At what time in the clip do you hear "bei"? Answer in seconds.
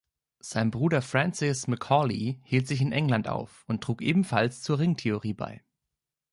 5.35-5.61